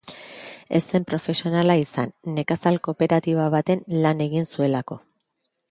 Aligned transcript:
Ez 0.77 0.81
zen 0.93 1.03
profesionala 1.11 1.75
izan, 1.81 2.15
nekazal-kooperatiba 2.39 3.49
batean 3.59 3.87
lan 4.07 4.29
egin 4.29 4.53
zuelako. 4.55 4.99